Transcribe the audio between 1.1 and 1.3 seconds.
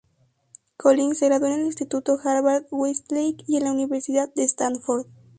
se